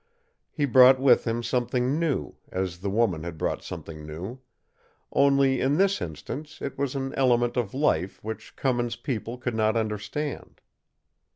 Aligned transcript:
He 0.51 0.65
brought 0.65 0.99
with 0.99 1.27
him 1.27 1.43
something 1.43 1.99
new, 1.99 2.33
as 2.49 2.79
the 2.79 2.89
woman 2.89 3.21
had 3.23 3.37
brought 3.37 3.61
something 3.61 4.03
new; 4.03 4.39
only 5.13 5.61
in 5.61 5.77
this 5.77 6.01
instance 6.01 6.59
it 6.59 6.75
was 6.75 6.95
an 6.95 7.13
element 7.13 7.55
of 7.55 7.75
life 7.75 8.23
which 8.23 8.55
Cummins' 8.55 8.95
people 8.95 9.37
could 9.37 9.53
not 9.53 9.77
understand. 9.77 10.59